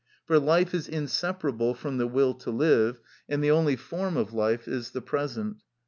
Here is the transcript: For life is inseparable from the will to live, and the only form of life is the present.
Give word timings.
For 0.25 0.39
life 0.39 0.73
is 0.73 0.87
inseparable 0.87 1.75
from 1.75 1.99
the 1.99 2.07
will 2.07 2.33
to 2.33 2.49
live, 2.49 2.99
and 3.29 3.43
the 3.43 3.51
only 3.51 3.75
form 3.75 4.17
of 4.17 4.33
life 4.33 4.67
is 4.67 4.89
the 4.89 5.01
present. 5.03 5.57